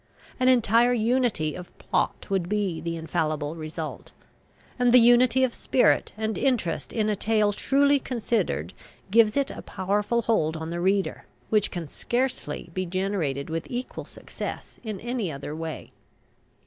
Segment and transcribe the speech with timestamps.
[0.39, 4.13] An entire unity of plot would be the infallible result;
[4.79, 8.73] and the unity of spirit and interest in a tale truly considered
[9.11, 14.05] gives it a powerful hold on the reader, which can scarcely be generated with equal
[14.05, 15.91] success in any other way.